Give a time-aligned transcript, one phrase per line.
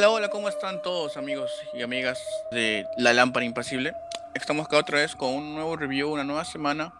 [0.00, 2.18] Hola, hola, ¿cómo están todos amigos y amigas
[2.52, 3.92] de La Lámpara Impasible?
[4.34, 6.94] Estamos acá otra vez con un nuevo review, una nueva semana,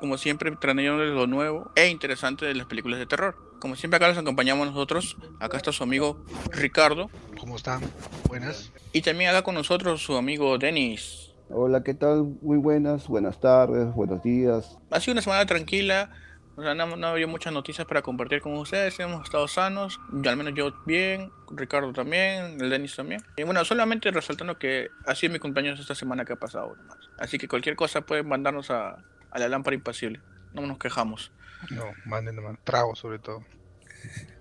[0.00, 3.36] como siempre trayéndoles lo nuevo e interesante de las películas de terror.
[3.60, 7.08] Como siempre acá los acompañamos nosotros, acá está su amigo Ricardo.
[7.38, 7.82] ¿Cómo están?
[8.26, 8.72] Buenas.
[8.92, 11.30] Y también acá con nosotros su amigo Denis.
[11.50, 12.34] Hola, ¿qué tal?
[12.42, 14.76] Muy buenas, buenas tardes, buenos días.
[14.90, 16.10] Ha sido una semana tranquila,
[16.56, 18.98] o sea, no, no había muchas noticias para compartir con ustedes.
[19.00, 23.22] Hemos estado sanos, yo, al menos yo bien, Ricardo también, el Denis también.
[23.36, 26.76] Y bueno, solamente resaltando que ha sido mi cumpleaños esta semana que ha pasado.
[26.76, 26.98] Nomás.
[27.18, 28.98] Así que cualquier cosa pueden mandarnos a,
[29.30, 30.20] a la lámpara impasible.
[30.52, 31.32] No nos quejamos.
[31.70, 33.44] No, manden nomás trago sobre todo.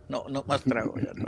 [0.08, 1.26] No, no más trago ya, no.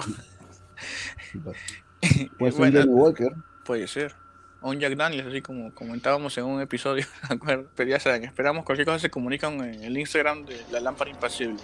[2.39, 3.31] Bueno, un Johnny Walker.
[3.63, 4.15] puede ser.
[4.61, 7.69] Un Jack Daniels, así como comentábamos en un episodio, ¿de acuerdo?
[7.75, 11.57] Pero ya saben, esperamos cualquier cosa se comunican en el Instagram de la lámpara impasible.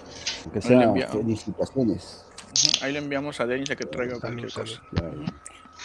[0.52, 1.16] Que le sea enviamos.
[1.16, 2.26] felicitaciones.
[2.81, 4.81] Ahí le enviamos a Denis a que traiga Salud, cualquier cosa.
[4.95, 5.23] Claro.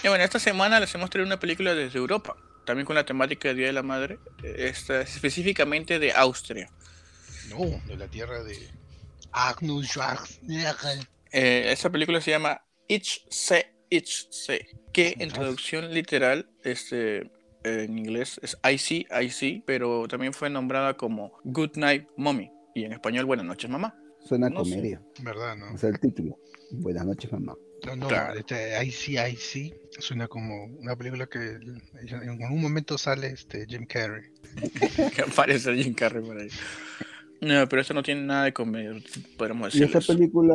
[0.02, 3.48] Y bueno, esta semana les hemos traído una película desde Europa, también con la temática
[3.48, 6.70] del Día de la Madre, eh, esta, específicamente de Austria.
[7.50, 8.56] No, de la tierra de
[9.32, 11.06] Agnus Schwarzenegger.
[11.30, 17.30] Eh, esta película se llama Ich Se, Ich Se, que en traducción literal, este,
[17.62, 22.50] en inglés es I See, I See, pero también fue nombrada como Good Night Mommy,
[22.74, 23.94] y en español Buenas noches Mamá.
[24.24, 24.54] Suena sé.
[24.54, 25.02] comedia.
[25.22, 25.74] ¿Verdad, no?
[25.74, 26.38] O sea, el título.
[26.70, 27.54] Buenas noches, mamá.
[27.84, 28.38] No, no, Claro.
[28.38, 34.22] este IC, suena como una película que en algún momento sale este Jim Carrey.
[35.14, 36.48] que aparece Jim Carrey por ahí.
[37.42, 38.92] No, pero eso no tiene nada de comedia,
[39.36, 39.98] podríamos ¿Y decirlo.
[39.98, 40.54] esta película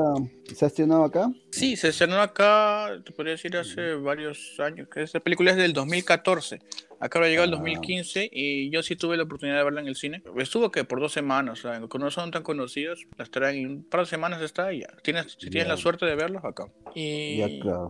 [0.55, 1.29] se ha estrenado acá?
[1.51, 4.87] Sí, se estrenó acá, te podría decir, hace varios años.
[4.87, 6.59] Que esta película es del 2014.
[7.01, 7.57] Acá habrá llegado el Ah.
[7.57, 10.23] 2015 y yo sí tuve la oportunidad de verla en el cine.
[10.37, 13.83] Estuvo que por dos semanas, o sea, no son tan conocidos, las traen en un
[13.83, 14.87] par de semanas está y ya.
[15.03, 16.67] Tienes, si tienes la suerte de verlos acá.
[16.95, 17.89] Y, Y acá.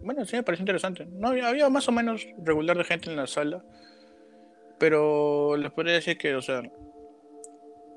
[0.00, 1.06] bueno, sí me pareció interesante.
[1.12, 3.62] No había, más o menos regular de gente en la sala,
[4.78, 6.62] pero les podría decir que, o sea,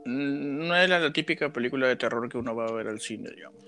[0.05, 3.63] no era la típica película de terror que uno va a ver al cine, digamos.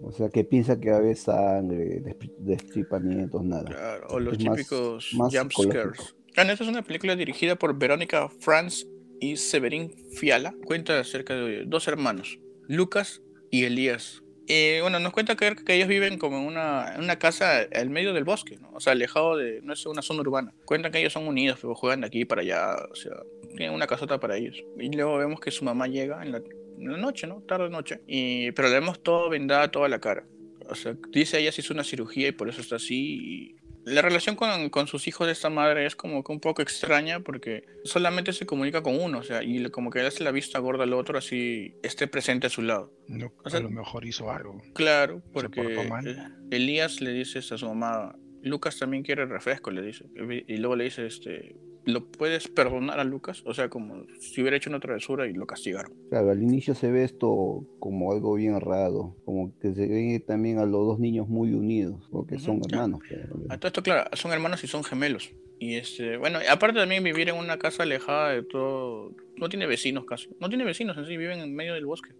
[0.00, 3.64] O sea, que piensa que va a haber sangre, destri- destripamientos, nada.
[3.64, 6.14] Claro, o los Es típicos más jump scares.
[6.34, 8.86] Claro, esta es una película dirigida por Verónica Franz
[9.20, 10.54] y Severin Fiala.
[10.64, 12.38] Cuenta acerca de dos hermanos,
[12.68, 13.20] Lucas
[13.50, 14.22] y Elías.
[14.50, 18.24] Eh, bueno, nos cuenta que, ellos viven como en una, una casa al medio del
[18.24, 18.70] bosque, ¿no?
[18.72, 20.54] O sea, alejado de, no es una zona urbana.
[20.64, 23.12] Cuentan que ellos son unidos, pero juegan de aquí para allá, o sea,
[23.56, 24.64] tienen una casota para ellos.
[24.78, 26.40] Y luego vemos que su mamá llega en la,
[26.78, 27.42] noche, ¿no?
[27.42, 28.00] Tarde noche.
[28.06, 30.24] Y, pero le vemos todo vendada, toda la cara.
[30.70, 33.54] O sea, dice ella se hizo una cirugía y por eso está así.
[33.92, 37.20] La relación con, con sus hijos de esta madre es como que un poco extraña
[37.20, 40.58] porque solamente se comunica con uno, o sea, y como que le hace la vista
[40.58, 42.92] gorda al otro así esté presente a su lado.
[43.08, 44.60] No, O sea- a lo mejor hizo algo.
[44.74, 46.16] Claro, porque eh,
[46.50, 50.04] Elías le dice a su mamá, Lucas también quiere refresco, le dice.
[50.46, 53.42] Y luego le dice, este, ¿lo puedes perdonar a Lucas?
[53.44, 55.92] O sea, como si hubiera hecho una travesura y lo castigaron.
[56.10, 60.58] Claro, al inicio se ve esto como algo bien raro, como que se ve también
[60.58, 62.76] a los dos niños muy unidos, porque Ujú, son ya.
[62.76, 63.00] hermanos.
[63.48, 65.30] A todo esto, claro, son hermanos y son gemelos.
[65.60, 70.04] Y este, bueno, aparte también vivir en una casa alejada de todo, no tiene vecinos
[70.04, 72.10] casi, no tiene vecinos en sí, viven en medio del bosque.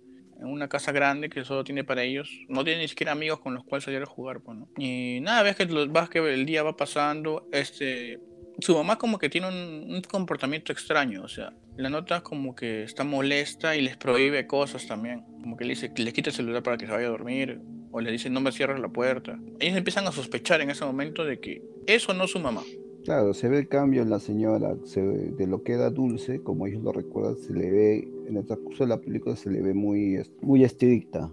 [0.41, 3.55] En una casa grande que solo tiene para ellos, no tiene ni siquiera amigos con
[3.55, 4.69] los cuales salir a jugar, pues, ¿no?
[4.77, 8.21] Y nada, ves que, los, vas que el día va pasando, este,
[8.61, 13.05] su mamá como que tiene un, comportamiento extraño, o sea, la nota como que está
[13.05, 16.63] molesta y les prohíbe cosas también, como que le dice que les quita el celular
[16.63, 17.61] para que se vaya a dormir,
[17.91, 19.39] o le dice no me cierres la puerta.
[19.61, 22.63] Ellos empiezan a sospechar en ese momento de que eso no es su mamá.
[23.05, 26.43] Claro, se ve el cambio en la señora, se ve- de lo que era dulce,
[26.43, 29.63] como ellos lo recuerdan, se le ve, en el transcurso de la película se le
[29.63, 31.31] ve muy, muy estricta.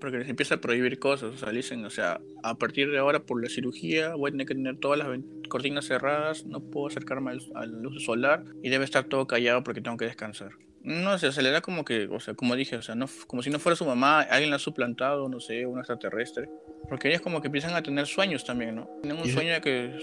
[0.00, 3.20] Porque les empieza a prohibir cosas, o sea, dicen, o sea, a partir de ahora
[3.20, 5.08] por la cirugía voy a tener que tener todas las
[5.48, 9.62] cortinas cerradas, no puedo acercarme al- a la luz solar y debe estar todo callado
[9.64, 10.52] porque tengo que descansar.
[10.82, 13.42] No sé, se le da como que, o sea, como dije, o sea, no, como
[13.42, 16.48] si no fuera su mamá, alguien la ha suplantado, no sé, un extraterrestre.
[16.88, 18.88] Porque ellos como que empiezan a tener sueños también, ¿no?
[19.02, 19.98] Tienen un sueño de que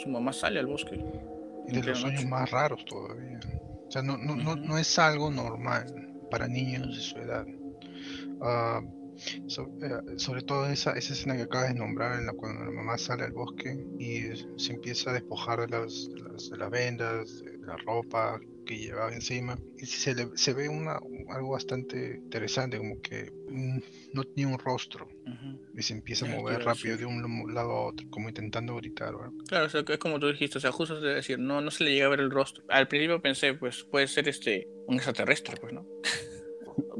[0.00, 1.00] su mamá sale al bosque.
[1.68, 2.28] Y de los sueños noche.
[2.28, 3.40] más raros todavía.
[3.88, 5.86] O sea, no, no, no, no es algo normal
[6.30, 7.44] para niños de su edad.
[8.46, 8.80] Ah,
[9.46, 12.70] so- eh, sobre todo esa, esa escena que acabas de nombrar, en la cuando la
[12.70, 14.22] mamá sale al bosque y
[14.58, 18.76] se empieza a despojar de las, de las, de las vendas, de la ropa que
[18.78, 19.56] llevaba encima.
[19.78, 20.98] Y se, le- se ve una,
[21.30, 23.78] algo bastante interesante, como que mm,
[24.12, 25.08] no tiene un rostro
[25.76, 29.14] y se empieza a mover rápido de un lado a otro, como intentando gritar.
[29.14, 29.32] ¿verdad?
[29.48, 31.84] Claro, o sea, es como tú dijiste, o sea, justo de decir, no, no se
[31.84, 32.62] le llega a ver el rostro.
[32.68, 35.86] Al principio pensé, pues puede ser este un extraterrestre, pues, ¿no?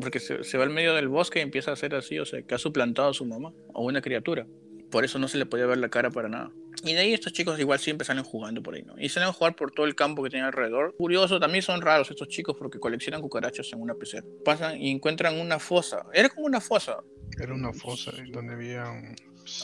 [0.00, 2.43] Porque se, se va al medio del bosque y empieza a hacer así, o sea,
[2.43, 4.47] que ha suplantado a su mamá o una criatura.
[4.91, 6.53] por eso no se le podía ver la cara para nada.
[6.85, 8.94] Y de ahí estos chicos igual siempre salen jugando por ahí, ¿no?
[8.99, 10.94] Y salen a jugar por todo el campo que tienen alrededor.
[10.97, 14.25] Curioso, también son raros estos chicos porque coleccionan cucarachas en una pecera.
[14.44, 16.05] Pasan y encuentran una fosa.
[16.12, 16.99] Era como una fosa.
[17.41, 18.85] Era una fosa donde había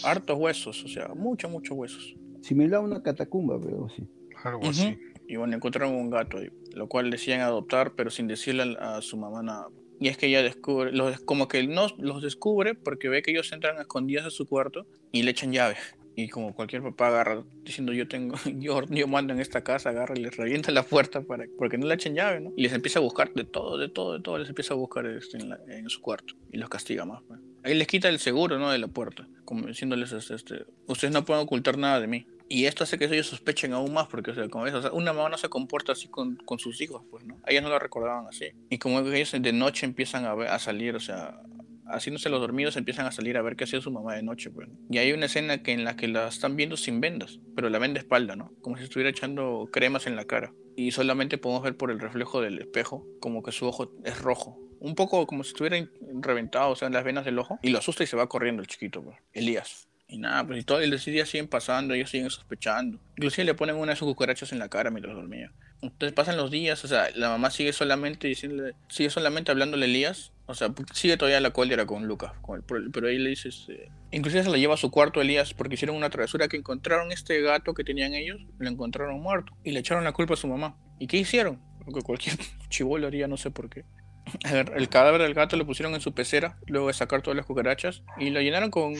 [0.04, 2.14] hartos huesos, o sea, muchos, muchos huesos.
[2.42, 4.08] Similar a una catacumba, pero sí.
[4.42, 4.98] Algo así.
[5.28, 9.16] Y bueno, encontraron un gato ahí, lo cual decían adoptar, pero sin decirle a, su
[9.16, 9.68] mamá nada.
[10.00, 13.52] Y es que ella descubre, los, como que no los descubre porque ve que ellos
[13.52, 15.76] entran escondidas a su cuarto y le echan llave.
[16.16, 20.14] Y como cualquier papá agarra diciendo yo tengo, yo, yo mando en esta casa, agarra
[20.16, 22.52] y les revienta la puerta para, porque no le echen llave, ¿no?
[22.56, 25.06] Y les empieza a buscar de todo, de todo, de todo, les empieza a buscar
[25.06, 27.22] este, en, su cuarto y los castiga más.
[27.28, 27.40] Pues.
[27.62, 28.70] Ahí les quita el seguro, ¿no?
[28.70, 32.26] De la puerta, como diciéndoles, este, ustedes no pueden ocultar nada de mí.
[32.52, 35.28] Y esto hace que ellos sospechen aún más, porque, o sea, como ves, una mamá
[35.28, 37.38] no se comporta así con, con, sus hijos, pues, ¿no?
[37.46, 38.46] Ellas no la recordaban así.
[38.68, 41.40] Y como ellos de noche empiezan a, ver, a salir, o sea,
[41.86, 44.68] haciéndose los dormidos, empiezan a salir a ver qué hacía su mamá de noche, pues.
[44.90, 47.78] Y hay una escena que en la que la están viendo sin vendas, pero la
[47.78, 48.52] ven de espalda, ¿no?
[48.62, 50.52] Como si estuviera echando cremas en la cara.
[50.74, 54.58] Y solamente podemos ver por el reflejo del espejo como que su ojo es rojo.
[54.80, 55.88] Un poco como si estuviera
[56.20, 57.60] reventado, o sea, en las venas del ojo.
[57.62, 59.18] Y lo asusta y se va corriendo el chiquito, pues.
[59.32, 59.89] Elías.
[60.10, 62.98] Y nada, pues y todo el días siguen pasando, ellos siguen sospechando.
[63.16, 65.52] Inclusive le ponen una de sus cucarachas en la cara mientras dormía.
[65.82, 69.88] Entonces pasan los días, o sea, la mamá sigue solamente diciéndole, sigue solamente hablándole a
[69.88, 72.32] Elías, o sea, sigue todavía la cólera con Lucas,
[72.92, 75.96] pero ahí le dice, este, inclusive se la lleva a su cuarto Elías porque hicieron
[75.96, 80.04] una travesura que encontraron este gato que tenían ellos, lo encontraron muerto y le echaron
[80.04, 80.76] la culpa a su mamá.
[80.98, 81.58] ¿Y qué hicieron?
[81.86, 82.36] Lo que cualquier
[82.68, 83.84] chivolo haría, no sé por qué.
[84.52, 88.02] El cadáver del gato lo pusieron en su pecera, luego de sacar todas las cucarachas,
[88.18, 88.94] y lo llenaron con.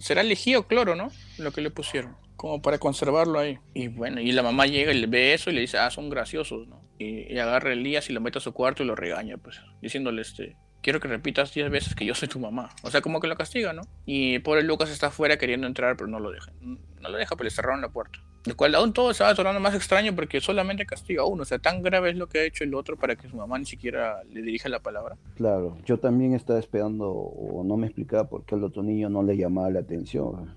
[0.00, 1.08] Será lejía o cloro, ¿no?
[1.38, 3.58] Lo que le pusieron, como para conservarlo ahí.
[3.74, 6.10] Y bueno, y la mamá llega y le ve eso y le dice, ah, son
[6.10, 6.82] graciosos, ¿no?
[6.98, 10.22] Y, agarra a Elías y lo mete a su cuarto y lo regaña, pues, diciéndole,
[10.22, 12.70] este, quiero que repitas 10 veces que yo soy tu mamá.
[12.82, 13.82] O sea, como que lo castiga, ¿no?
[14.06, 16.52] Y pobre Lucas está afuera queriendo entrar, pero no lo deja.
[16.60, 18.20] No lo deja, pero le cerraron la puerta.
[18.44, 21.42] De cual aún todo se va tornando más extraño porque solamente castiga a uno.
[21.42, 23.58] O sea, tan grave es lo que ha hecho el otro para que su mamá
[23.58, 25.16] ni siquiera le dirija la palabra.
[25.36, 29.22] Claro, yo también estaba esperando o no me explicaba por qué el otro niño no
[29.22, 30.54] le llamaba la atención.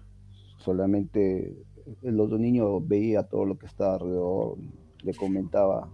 [0.58, 1.56] Solamente
[2.04, 4.58] el otro niño veía todo lo que estaba alrededor,
[5.04, 5.90] le comentaba,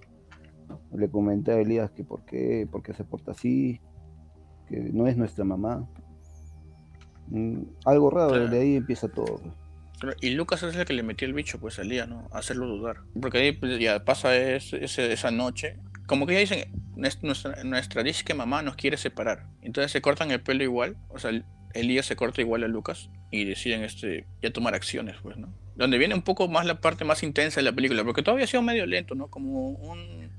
[0.94, 3.80] le comentaba a Elías que por qué, por qué se porta así,
[4.68, 5.88] que no es nuestra mamá.
[7.28, 9.40] Mm, algo raro, de ahí empieza todo.
[10.22, 12.28] Y Lucas es el que le metió el bicho, pues salía, ¿no?
[12.32, 12.98] A hacerlo dudar.
[13.20, 15.78] Porque ahí pues, ya pasa esa noche.
[16.08, 19.48] Como que ya dicen, nuestra, nuestra disque mamá nos quiere separar.
[19.62, 20.98] Entonces se cortan el pelo igual.
[21.10, 21.32] O sea,
[21.74, 23.10] Elías se corta igual a Lucas.
[23.32, 25.54] Y deciden este, ya tomar acciones, pues, ¿no?
[25.76, 28.04] Donde viene un poco más la parte más intensa de la película.
[28.04, 29.28] Porque todavía ha sido medio lento, ¿no?
[29.28, 30.30] Como un,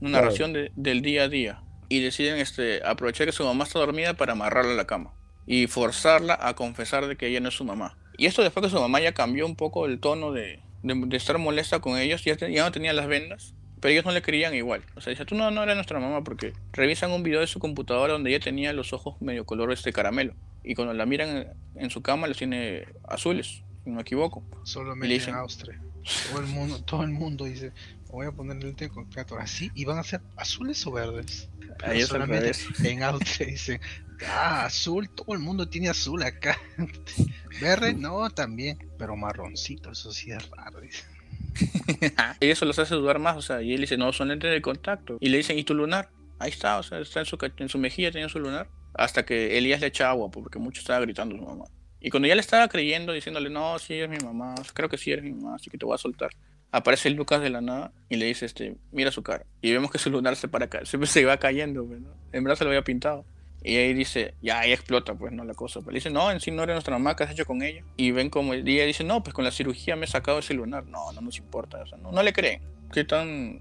[0.00, 1.62] una narración del día a día.
[1.88, 5.14] Y deciden este, aprovechar que su mamá está dormida para amarrarla a la cama.
[5.46, 8.70] Y forzarla a confesar de que ella no es su mamá y esto después que
[8.70, 12.36] su mamá ya cambió un poco el tono de, de, estar molesta con ellos, ya,
[12.36, 14.84] ya, no tenía las vendas, pero ellos no le querían igual.
[14.94, 17.58] O sea, dice, tú no, no eres nuestra mamá porque revisan un video de su
[17.58, 20.34] computadora donde ella tenía los ojos medio color este caramelo.
[20.62, 24.44] Y cuando la miran en, su cama los tiene azules, si no me equivoco.
[24.62, 25.82] Solamente en Austria.
[26.30, 27.72] Todo el mundo, todo el mundo dice,
[28.12, 29.08] voy a ponerle el con
[29.40, 31.48] así y van a ser azules o verdes.
[31.82, 32.52] Ahí solamente
[32.84, 33.80] en Austria dicen,
[34.28, 36.58] ah, azul, todo el mundo tiene azul acá.
[37.60, 40.80] Verde, no, también, pero marroncito, eso sí es raro.
[42.40, 44.60] y eso los hace dudar más, o sea, y él dice, no, son lentes de
[44.60, 45.16] contacto.
[45.18, 46.10] Y le dicen, ¿y tu lunar?
[46.38, 48.68] Ahí está, o sea, está en su, en su mejilla, tenía su lunar.
[48.94, 51.64] Hasta que Elías le echa agua, porque mucho estaba gritando a su mamá.
[51.98, 55.12] Y cuando ya le estaba creyendo, diciéndole, no, sí, es mi mamá, creo que sí
[55.12, 56.30] eres mi mamá, así que te voy a soltar.
[56.72, 59.44] Aparece Lucas de la nada y le dice, este, mira su cara.
[59.60, 62.00] Y vemos que su lunar se para acá, se, se va cayendo, pues,
[62.32, 63.24] En verdad se lo había pintado.
[63.64, 65.44] Y ahí dice, ya ahí explota, pues, ¿no?
[65.44, 65.80] La cosa.
[65.80, 67.84] Pero dice, no, en sí no era nuestra mamá, ¿qué has hecho con ella?
[67.96, 70.54] Y ven como, y ella dice, no, pues con la cirugía me he sacado ese
[70.54, 70.86] lunar.
[70.86, 72.60] No, no nos importa, o sea, no, no le creen.
[72.92, 73.60] Qué tan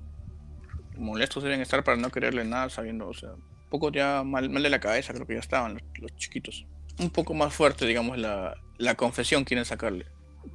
[0.97, 4.63] molestos deben estar para no quererle nada, sabiendo, o sea, un poco ya mal, mal
[4.63, 6.65] de la cabeza, creo que ya estaban los, chiquitos.
[6.99, 10.05] Un poco más fuerte, digamos, la, la confesión quieren sacarle.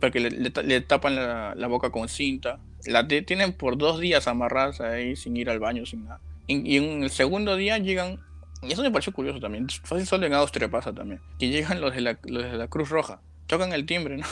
[0.01, 2.59] Porque le, le, tapan la, la, boca con cinta.
[2.87, 6.21] La tienen por dos días amarradas ahí sin ir al baño, sin nada.
[6.47, 8.21] Y, y en el segundo día llegan
[8.63, 9.69] y eso me pareció curioso también.
[9.69, 11.21] Fácil solo en Austria pasa también.
[11.39, 13.21] Que llegan los de la, los de la Cruz Roja.
[13.47, 14.27] Tocan el timbre, ¿no?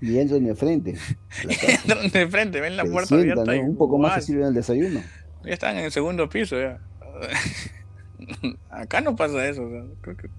[0.00, 0.96] Y entran de frente.
[1.68, 3.52] entran de frente, ven la puerta abierta.
[3.52, 5.00] Un poco más se sirven el desayuno.
[5.44, 6.80] Ya están en el segundo piso ya.
[8.70, 9.68] Acá no pasa eso.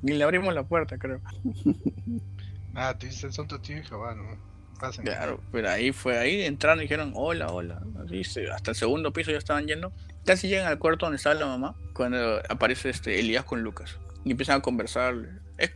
[0.01, 1.21] ni le abrimos la puerta, creo.
[2.75, 4.55] Ah, tú dices, son tu tío y Jehová, ¿no?
[5.01, 7.81] Claro, pero ahí fue, ahí entraron y dijeron, hola, hola.
[8.53, 9.91] hasta el segundo piso ya estaban yendo.
[10.25, 13.97] Casi llegan al cuarto donde estaba la mamá, cuando aparece este Elías con Lucas.
[14.23, 15.15] Y empiezan a conversar.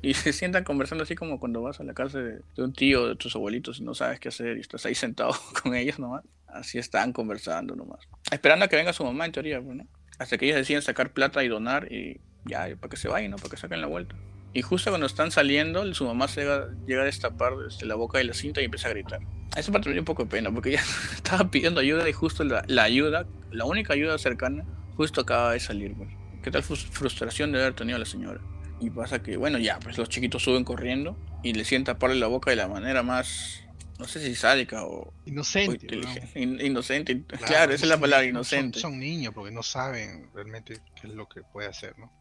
[0.01, 3.07] Y se sientan conversando así como cuando vas a la casa de, de un tío,
[3.07, 6.23] de tus abuelitos, y no sabes qué hacer y estás ahí sentado con ellos nomás.
[6.47, 8.01] Así están conversando nomás.
[8.31, 9.87] Esperando a que venga su mamá, en teoría, pues, ¿no?
[10.17, 13.37] Hasta que ellos deciden sacar plata y donar y ya, para que se vayan, ¿no?
[13.37, 14.15] Para que saquen la vuelta.
[14.53, 18.17] Y justo cuando están saliendo, su mamá se llega, llega a destapar desde la boca
[18.17, 19.19] de la cinta y empieza a gritar.
[19.55, 22.63] Eso me dio un poco de pena, porque ella estaba pidiendo ayuda y justo la,
[22.67, 24.65] la ayuda, la única ayuda cercana,
[24.95, 25.95] justo acaba de salir.
[26.43, 28.39] ¿Qué tal frus- frustración de haber tenido a la señora?
[28.81, 32.27] Y pasa que, bueno, ya, pues los chiquitos suben corriendo y le sienten taparle la
[32.27, 33.61] boca de la manera más,
[33.99, 35.85] no sé si sádica o, o Inocente.
[35.87, 35.97] ¿no?
[36.01, 37.23] inteligente, in- inocente.
[37.27, 38.79] Claro, Claro, esa es la palabra, son- inocente.
[38.79, 42.11] Son, niños porque no saben realmente qué es lo que puede hacer, ¿no?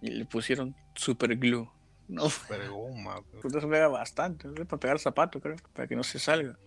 [0.00, 1.68] Y le pusieron super glue.
[2.08, 3.22] No, Pero goma.
[3.30, 6.58] pero- pues eso pega bastante, es para pegar zapato, creo, para que no se salga.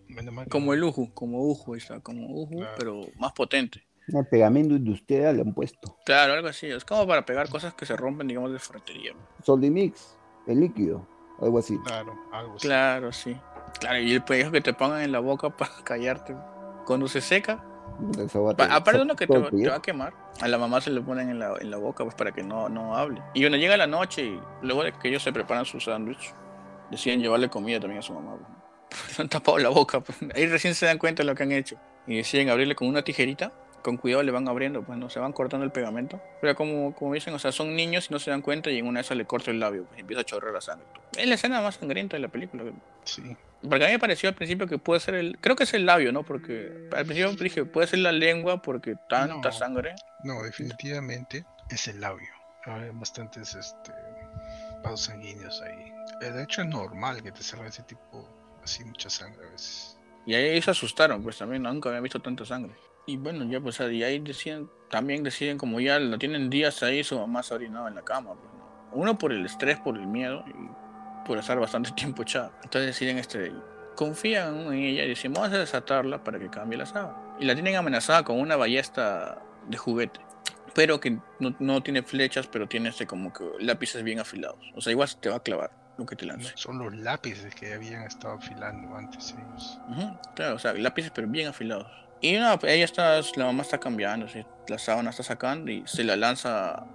[0.49, 2.73] Como el Uju, como Uju, está, como Uju, Claro.
[2.77, 3.83] pero más potente.
[4.07, 5.97] El pegamento industrial le han puesto.
[6.05, 9.13] Claro, algo así, es como para pegar cosas que se rompen, digamos, de ferretería.
[9.43, 10.17] Soldimix,
[10.47, 11.07] el líquido,
[11.41, 11.77] algo así.
[11.85, 12.67] Claro, algo así.
[12.67, 13.35] Claro, sí.
[13.79, 16.35] Claro, y el pellejo que te pongan en la boca para callarte.
[16.85, 17.63] Cuando se seca,
[18.69, 21.39] Aparte uno que te, te va a quemar, a la mamá se le ponen en
[21.39, 23.21] la, en la boca pues para que no, no hable.
[23.33, 26.33] Y bueno, llega la noche y luego de que ellos se preparan su sándwich,
[26.91, 28.37] deciden llevarle comida también a su mamá.
[28.89, 29.19] pues.
[29.19, 30.17] Han tapado la boca, pues.
[30.35, 31.77] ahí recién se dan cuenta de lo que han hecho.
[32.07, 33.51] Y deciden abrirle con una tijerita,
[33.85, 36.19] con cuidado le van abriendo, pues no se van cortando el pegamento.
[36.41, 38.87] Pero como, como dicen, o sea, son niños y no se dan cuenta y en
[38.87, 40.85] una de esas le corta el labio, pues empieza a chorrear la sangre.
[41.15, 42.63] Es la escena más sangrienta de la película.
[43.03, 43.37] Sí.
[43.61, 45.37] Porque a mí me pareció al principio que puede ser el.
[45.39, 46.23] Creo que es el labio, ¿no?
[46.23, 49.55] Porque al principio dije, puede ser la lengua porque tanta No.
[49.55, 49.95] sangre.
[50.23, 52.29] No, definitivamente es el labio.
[52.65, 53.91] Hay bastantes este,
[54.83, 55.91] vasos sanguíneos ahí.
[56.21, 58.27] Eh, De hecho, es normal que te salga ese tipo,
[58.63, 59.97] así mucha sangre a veces.
[60.25, 62.73] Y ahí se asustaron, pues también nunca habían visto tanta sangre.
[63.05, 67.03] Y bueno, ya pues y ahí deciden, también deciden, como ya lo tienen días ahí,
[67.03, 68.33] su mamá se ha orinado en la cama.
[68.33, 68.89] Pues, ¿no?
[68.93, 72.51] Uno por el estrés, por el miedo y por estar bastante tiempo echada.
[72.63, 73.51] Entonces deciden este.
[73.95, 77.15] Confían en ella y dicen, vamos a desatarla para que cambie la sábana.
[77.39, 80.19] Y la tienen amenazada con una ballesta de juguete.
[80.73, 84.59] Pero que no, no tiene flechas, pero tiene este como que lápices bien afilados.
[84.75, 86.51] O sea, igual te va a clavar lo que te lance.
[86.55, 89.79] Son los lápices que habían estado afilando antes ellos.
[90.35, 91.87] Claro, o sea, lápices pero bien afilados.
[92.21, 94.45] Y no, ella está, la mamá está cambiando, ¿sí?
[94.67, 96.85] la sábana está sacando y se la lanza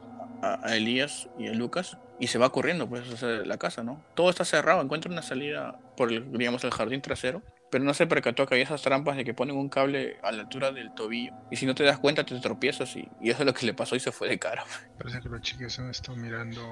[0.43, 4.03] a, a Elías y a Lucas y se va corriendo pues hacia la casa, ¿no?
[4.15, 8.07] Todo está cerrado, encuentra una salida por el, digamos, el jardín trasero, pero no se
[8.07, 11.33] percató que había esas trampas de que ponen un cable a la altura del tobillo
[11.50, 13.75] y si no te das cuenta te tropiezas y, y eso es lo que le
[13.75, 14.65] pasó y se fue de cara.
[14.99, 16.62] Parece que los chicos han estado mirando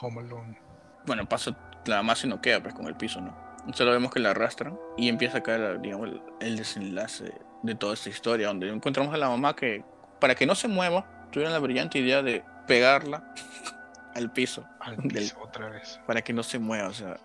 [0.00, 0.58] Home Alone.
[1.06, 1.56] Bueno, pasa,
[1.86, 3.52] la mamá se noquea pues con el piso, ¿no?
[3.74, 7.32] Solo vemos que la arrastran y empieza a caer, digamos, el desenlace
[7.62, 9.84] de toda esta historia, donde encontramos a la mamá que,
[10.20, 13.32] para que no se mueva, tuvieron la brillante idea de pegarla
[14.14, 16.00] al piso, Al Del- piso otra vez.
[16.06, 17.16] para que no se mueva, o sea.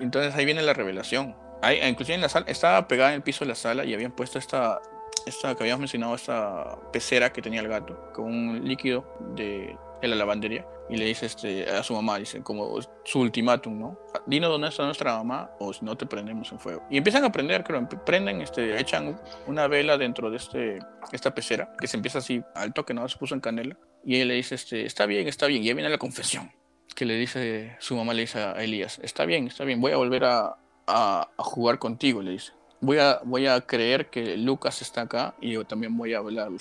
[0.00, 1.36] Entonces ahí viene la revelación.
[1.60, 4.12] Ahí, inclusive en la sala, estaba pegada en el piso de la sala y habían
[4.12, 4.80] puesto esta,
[5.26, 9.04] esta que habíamos mencionado, esta pecera que tenía el gato, con un líquido
[9.36, 10.66] de, de la lavandería.
[10.90, 13.98] Y le dice este, a su mamá, dice, como su ultimátum, ¿no?
[14.26, 16.82] Dinos dónde está nuestra mamá o si no te prendemos en fuego.
[16.90, 20.78] Y empiezan a prender, creo, prenden, este, echan una vela dentro de este,
[21.12, 23.76] esta pecera, que se empieza así alto, que no se puso en canela.
[24.04, 25.62] Y ella le dice, este, está bien, está bien.
[25.62, 26.52] Y ahí viene la confesión
[26.94, 29.96] que le dice, su mamá le dice a Elías, está bien, está bien, voy a
[29.96, 30.56] volver a,
[30.86, 32.52] a- a jugar contigo, le dice.
[32.82, 36.58] Voy a, voy a creer que Lucas está acá y yo también voy a hablarle.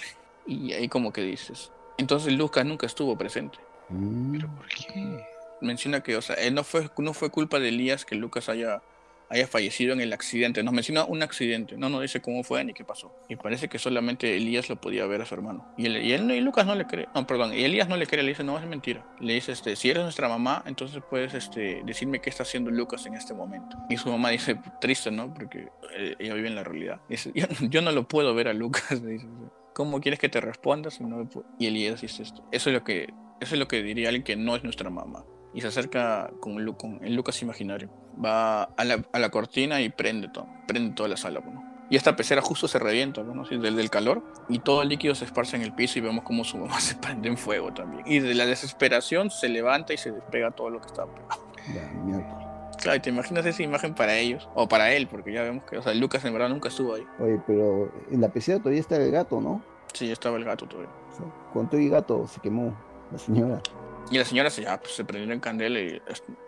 [0.47, 1.71] Y ahí como que dices,
[2.01, 3.59] entonces Lucas nunca estuvo presente.
[3.89, 5.23] Mm, ¿Pero por qué?
[5.61, 8.81] Menciona que, o sea, él no fue, no fue culpa de Elías que Lucas haya,
[9.29, 10.63] haya fallecido en el accidente.
[10.63, 13.13] Nos menciona un accidente, no nos dice cómo fue ni qué pasó.
[13.29, 15.71] Y parece que solamente Elías lo podía ver a su hermano.
[15.77, 18.07] Y, él, y, él, y Lucas no le cree, no, perdón, y Elías no le
[18.07, 19.05] cree, le dice, no, es mentira.
[19.19, 23.05] Le dice, este, si eres nuestra mamá, entonces puedes este, decirme qué está haciendo Lucas
[23.05, 23.77] en este momento.
[23.87, 25.31] Y su mamá dice, triste, ¿no?
[25.31, 27.01] Porque eh, ella vive en la realidad.
[27.07, 29.27] Dice, yo, yo no lo puedo ver a Lucas, le dice.
[29.73, 32.43] ¿Cómo quieres que te responda si no me pu-?" Y Elías dice esto.
[32.51, 35.25] Eso es lo que, eso es lo que diría alguien que no es nuestra mamá
[35.53, 37.89] y se acerca con, Lu- con el Lucas imaginario.
[38.23, 41.41] Va a la, a la cortina y prende todo, prende toda la sala.
[41.41, 41.63] ¿no?
[41.89, 43.41] Y esta pecera justo se revienta, ¿no?
[43.41, 46.23] Así, del, del calor, y todo el líquido se esparce en el piso y vemos
[46.23, 48.03] como su mamá se prende en fuego también.
[48.05, 51.51] Y de la desesperación se levanta y se despega todo lo que estaba pegado.
[51.73, 52.47] ya, miércoles.
[52.81, 55.77] Claro, y te imaginas esa imagen para ellos, o para él, porque ya vemos que,
[55.77, 57.05] o sea, Lucas en verdad nunca estuvo ahí.
[57.19, 59.63] Oye, pero en la pecera todavía está el gato, ¿no?
[59.93, 60.91] Sí, estaba el gato todavía.
[61.11, 62.75] O sea, con todo y gato se quemó
[63.11, 63.61] la señora.
[64.09, 66.01] Y la señora se, ya, pues, se prendió en candela y,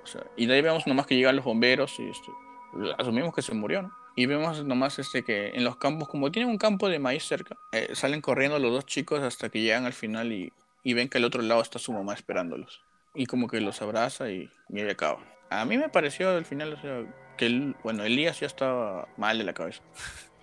[0.04, 2.32] o sea, y de ahí vemos nomás que llegan los bomberos y este,
[2.98, 3.92] asumimos que se murió, ¿no?
[4.16, 7.58] Y vemos nomás este, que en los campos, como tienen un campo de maíz cerca,
[7.72, 10.52] eh, salen corriendo los dos chicos hasta que llegan al final y,
[10.84, 12.82] y ven que al otro lado está su mamá esperándolos.
[13.16, 15.20] y como que los abraza y, y acaba.
[15.62, 17.04] A mí me pareció al final, o sea,
[17.38, 19.82] que él, bueno, Elías ya estaba mal de la cabeza.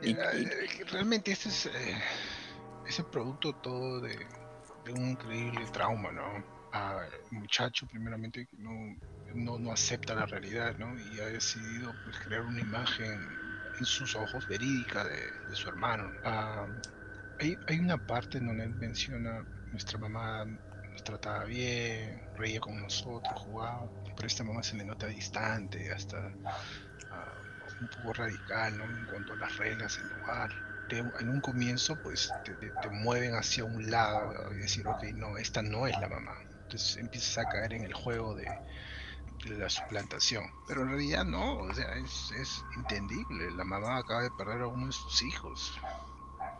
[0.00, 1.98] Y- Mira, y- eh, realmente este es, eh,
[2.86, 4.16] es el producto todo de,
[4.84, 6.36] de un increíble trauma, ¿no?
[6.72, 8.96] El muchacho, primeramente, que no,
[9.34, 10.96] no, no acepta la realidad, ¿no?
[11.00, 13.28] Y ha decidido pues, crear una imagen
[13.78, 15.16] en sus ojos verídica de,
[15.48, 16.12] de su hermano.
[16.22, 16.66] Ah,
[17.40, 20.46] hay, hay una parte en donde él menciona, nuestra mamá
[20.98, 26.36] nos trataba bien, reía con nosotros, jugaba, pero esta mamá se le nota distante, hasta
[27.10, 27.34] ah,
[27.80, 28.84] un poco radical, ¿no?
[28.84, 30.50] En cuanto a las reglas del hogar.
[30.88, 35.04] Te- en un comienzo, pues, te, te- te mueven hacia un lado y decir, ok,
[35.14, 36.36] no, esta no es la mamá.
[36.62, 38.46] Entonces empiezas a caer en el juego de,
[39.44, 40.44] de la suplantación.
[40.66, 43.50] Pero en realidad no, o sea, es, es entendible.
[43.52, 45.72] La mamá acaba de perder a uno de sus hijos.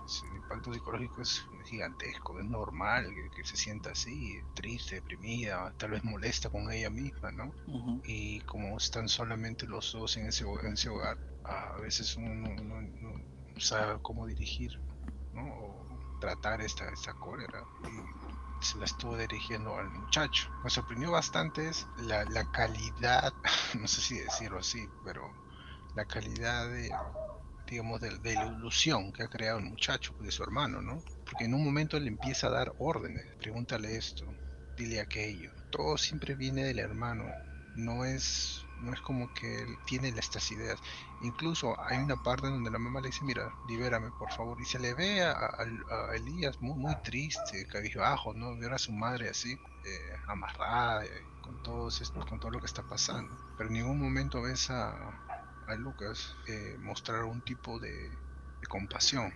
[0.09, 5.73] Es- El impacto psicológico es gigantesco, es normal que, que se sienta así, triste, deprimida,
[5.77, 7.55] tal vez molesta con ella misma, ¿no?
[8.05, 12.55] Y como están solamente los dos en ese, en ese hogar, a veces uno no,
[12.63, 13.19] no- no-
[13.55, 14.73] no sabe cómo dirigir
[15.33, 15.43] ¿no?
[15.47, 15.87] o
[16.19, 17.67] tratar esta, esta cólera.
[18.61, 20.51] Y se la estuvo dirigiendo al muchacho.
[20.63, 23.35] Me sorprendió bastante es la, la calidad,
[23.79, 25.37] no sé si decirlo así, pero
[25.95, 26.91] la calidad de,
[27.69, 31.03] digamos, de, de la ilusión que ha creado el muchacho de su hermano, ¿no?
[31.25, 34.27] Porque en un momento le empieza a dar órdenes, pregúntale esto,
[34.77, 35.53] dile aquello.
[35.71, 37.25] Todo siempre viene del hermano,
[37.75, 40.81] no es, no es como que él tiene estas ideas.
[41.21, 44.61] Incluso hay una parte donde la mamá le dice, mira, libérame por favor.
[44.61, 48.57] Y se le ve a, a- a Elías muy, muy triste, cabizbajo, ¿no?
[48.57, 49.53] Ver a su madre así,
[49.85, 53.39] eh, amarrada, eh, con, todos estos, con todo lo que está pasando.
[53.57, 55.23] Pero en ningún momento ves a,
[55.69, 59.33] a Lucas eh, mostrar un tipo de, de compasión,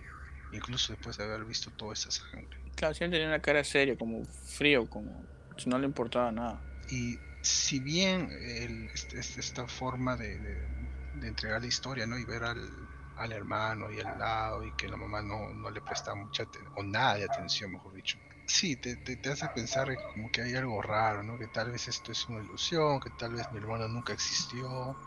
[0.51, 2.49] incluso después de haber visto toda esa sangre.
[2.75, 5.25] Claro, él tenía una cara seria, como frío, como
[5.57, 6.63] si no le importaba nada.
[6.87, 10.67] Y si bien el- este- esta forma de, de-
[11.13, 12.17] de entregar la historia, ¿no?
[12.17, 15.81] Y ver al, al hermano y al lado y que la mamá no, no le
[15.81, 18.17] presta mucha o nada de atención, mejor dicho.
[18.45, 21.37] Sí, te, te, te hace pensar como que hay algo raro, ¿no?
[21.37, 24.97] Que tal vez esto es una ilusión, que tal vez mi hermano nunca existió,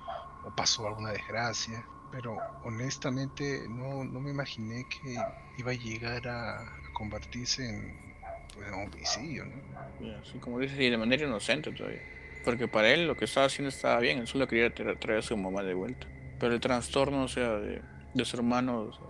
[0.46, 1.84] o pasó alguna desgracia.
[2.10, 5.14] Pero honestamente no, no me imaginé que
[5.58, 8.14] iba a llegar a, a convertirse en
[8.54, 9.62] pues, un homicidio, ¿no?
[10.20, 12.02] Así como dices, y de manera inocente todavía.
[12.44, 15.22] Porque para él lo que estaba haciendo estaba bien, él solo quería tra- traer a
[15.22, 16.06] su mamá de vuelta.
[16.38, 17.82] Pero el trastorno, o sea, de,
[18.12, 19.06] de su hermano, o sea,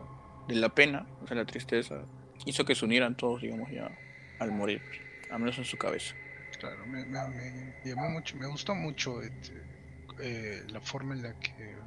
[0.46, 2.06] de la pena, o sea, la tristeza,
[2.44, 3.90] hizo que se unieran todos, digamos, ya
[4.38, 4.82] al morir,
[5.28, 6.14] al menos en su cabeza.
[6.58, 9.52] Claro, me, me- me llamó mucho, me gustó mucho este,
[10.18, 11.78] eh, la forma en la que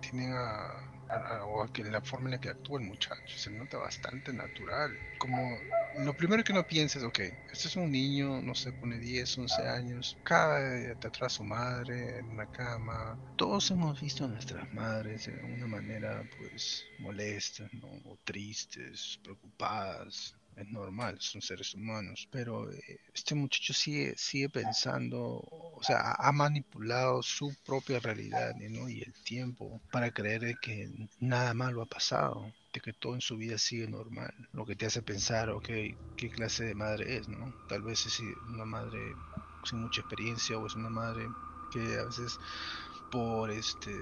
[0.00, 0.66] tienen a,
[1.08, 4.32] a- a- o que la forma en la que actúa el muchacho, se nota bastante
[4.32, 4.98] natural.
[5.18, 5.58] Como
[5.98, 7.18] lo primero que uno piensa es, ok,
[7.52, 12.30] este es un niño, no sé, pone 10, 11 años, cae atrás su madre en
[12.30, 13.20] una cama.
[13.36, 17.88] Todos hemos visto a nuestras madres de una manera, pues, molestas, ¿no?
[18.04, 25.20] O tristes, preocupadas, es normal, son seres humanos, pero eh, este muchacho sigue, sigue pensando,
[25.20, 28.88] o sea, ha manipulado su propia realidad ¿no?
[28.88, 33.36] y el tiempo para creer que nada malo ha pasado, de que todo en su
[33.36, 35.68] vida sigue normal, lo que te hace pensar, ok,
[36.16, 37.52] qué clase de madre es, ¿no?
[37.68, 38.98] Tal vez es una madre
[39.64, 41.28] sin mucha experiencia o es una madre
[41.70, 42.38] que a veces
[43.10, 43.92] por este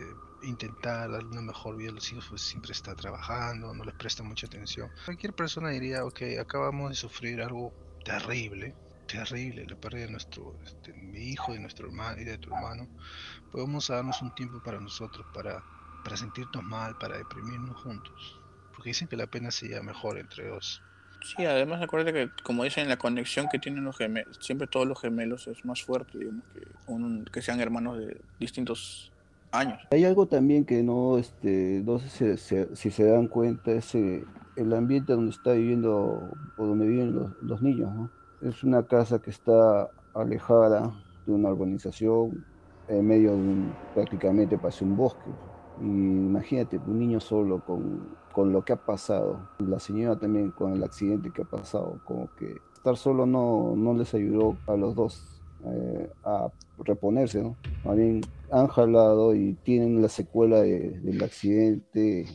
[0.42, 4.22] intentar darle una mejor vida a los hijos, pues siempre está trabajando, no les presta
[4.22, 4.90] mucha atención.
[5.05, 7.72] Cualquier persona diría, ok, acabamos de sufrir algo
[8.05, 8.74] terrible,
[9.07, 12.88] terrible, la pérdida de nuestro este, mi hijo, de nuestro hermano y de tu hermano.
[13.50, 15.62] Pues vamos a darnos un tiempo para nosotros, para,
[16.05, 18.38] para sentirnos mal, para deprimirnos juntos.
[18.74, 20.81] Porque dicen que la pena se lleva mejor entre dos.
[21.22, 24.98] Sí, además acuérdate que, como dicen, la conexión que tienen los gemelos, siempre todos los
[24.98, 29.10] gemelos es más fuerte, digamos, que, un- que sean hermanos de distintos
[29.53, 29.79] años.
[29.91, 33.95] Hay algo también que no, este, no sé si se, si se dan cuenta, es
[33.95, 34.25] eh,
[34.57, 38.11] el ambiente donde está viviendo o donde viven los, los niños, ¿no?
[38.43, 40.93] Es una casa que está alejada
[41.27, 42.45] de una urbanización,
[42.89, 45.31] en medio de un, prácticamente parece un bosque.
[45.81, 50.73] Y imagínate, un niño solo con, con lo que ha pasado, la señora también con
[50.73, 54.95] el accidente que ha pasado, como que estar solo no, no les ayudó a los
[54.95, 57.57] dos eh, a reponerse, ¿no?
[57.85, 58.20] Más bien
[58.51, 62.27] han jalado y tienen la secuela de- del accidente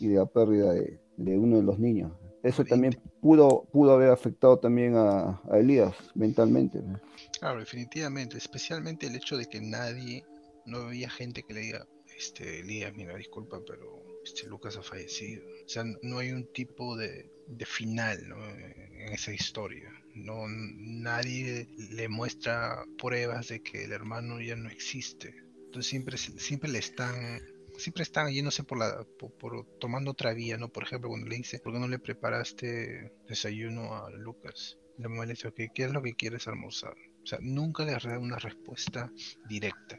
[0.00, 2.12] y de la pérdida de, de uno de los niños.
[2.42, 6.78] Eso también pudo, pudo haber afectado también a, a Elías mentalmente.
[6.80, 7.00] ¿no?
[7.40, 10.24] Claro, definitivamente, especialmente el hecho de que nadie,
[10.66, 11.86] no había gente que le diga,
[12.16, 15.42] este, Elías, mira, disculpa, pero este Lucas ha fallecido.
[15.64, 18.36] O sea, no hay un tipo de, de final, ¿no?
[18.48, 19.90] en esa historia.
[20.24, 25.34] No, nadie le muestra pruebas de que el hermano ya no existe.
[25.66, 27.40] Entonces siempre, siempre le están
[27.78, 30.68] siempre están yéndose por la por, tomando otra vía, ¿no?
[30.68, 34.78] Por ejemplo, cuando le dice, ¿por qué no le preparaste desayuno a Lucas?
[34.98, 36.96] La mamá le dice, ¿qué es lo que quieres almorzar?
[37.22, 39.12] O sea, nunca le da una respuesta
[39.48, 39.98] directa.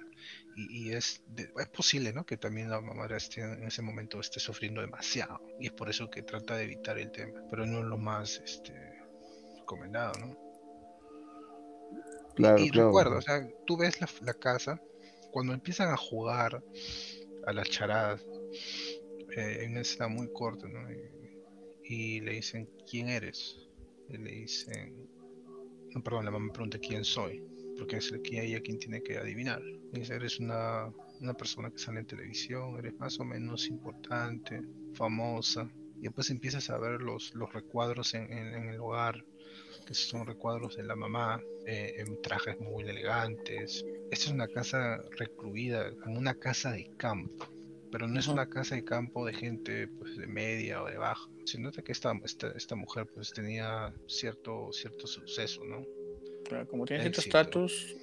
[0.56, 2.26] Y, es, es posible, ¿no?
[2.26, 5.40] Que también la mamá esté, en ese momento esté sufriendo demasiado.
[5.60, 7.40] Y es por eso que trata de evitar el tema.
[7.50, 8.74] Pero no es lo más este,
[9.70, 10.38] recomendado, ¿no?
[12.36, 14.82] Claro, y, recuerdo, o sea, tú ves la, la casa,
[15.32, 16.64] cuando empiezan a jugar
[17.46, 18.26] a las charadas,
[19.36, 20.80] eh, en una escena muy corta, ¿no?
[21.84, 23.68] Y, le dicen, ¿quién eres?
[24.10, 25.10] Y le dicen,
[25.94, 27.44] no, perdón, la mamá pregunta quién soy,
[27.78, 29.62] porque es el que ella quien tiene que adivinar.
[29.92, 34.62] Dice, eres una, una persona que sale en televisión, eres más o menos importante,
[34.94, 35.68] famosa,
[36.00, 39.26] y después empiezas a ver los, los recuadros en, en, el hogar,
[39.86, 43.86] que son recuadros de la mamá, eh, en trajes muy elegantes.
[44.12, 47.48] Esta es una casa recluida, como una casa de campo,
[47.92, 51.28] pero no es una casa de campo de gente pues, de media o de baja.
[51.46, 55.86] Se nota que esta, esta, esta mujer pues tenía cierto, cierto suceso, ¿no?
[56.70, 57.96] como tiene cierto estatus,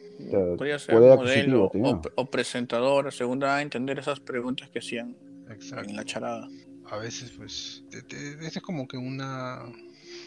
[0.57, 1.71] podría ser modelo
[2.15, 5.17] o, presentadora, según da a entender esas preguntas que hacían
[5.49, 6.49] en la charada.
[6.85, 9.65] A veces, pues, es como que una,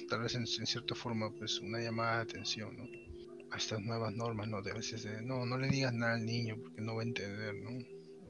[0.10, 2.84] tal vez en, cierta forma, pues, una llamada de atención, ¿no?
[3.52, 4.62] A estas nuevas normas, ¿no?
[4.62, 7.06] De a veces, de, no, no le digas nada al niño porque no va a
[7.06, 7.70] entender, ¿no?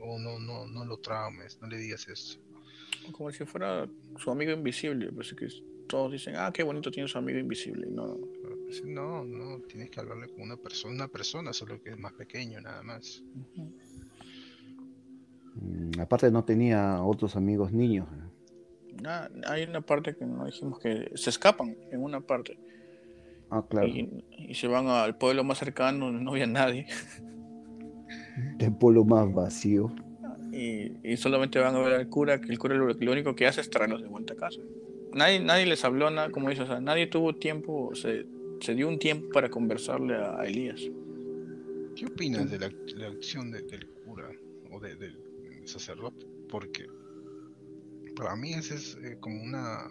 [0.01, 2.39] O no, no, no lo traumes, no le digas eso.
[3.11, 5.47] Como si fuera su amigo invisible, pues que
[5.87, 7.87] todos dicen, ah, qué bonito tiene su amigo invisible.
[7.89, 8.17] No,
[8.85, 12.61] no, no, tienes que hablarle con una persona, una persona, solo que es más pequeño,
[12.61, 13.23] nada más.
[15.55, 18.07] Mm, aparte no tenía otros amigos niños.
[19.05, 22.57] Ah, hay una parte que no dijimos que se escapan en una parte.
[23.49, 23.87] Ah, claro.
[23.87, 26.87] Y, se van al pueblo más cercano, no había nadie.
[28.59, 29.93] El pueblo más vacío.
[30.51, 33.61] Y, solamente van a ver al cura, que el cura lo, lo único que hace
[33.61, 34.59] es traerlos de vuelta a casa.
[35.13, 38.25] Nadie, nadie les habló nada, como dices, o sea, nadie tuvo tiempo, se,
[38.59, 40.81] se dio un tiempo para conversarle a, Elías.
[41.95, 44.29] ¿Qué opinas de la, acción del cura
[44.71, 45.17] o del
[45.65, 46.25] sacerdote?
[46.49, 46.87] Porque
[48.19, 49.87] para mí ese es eh, como una,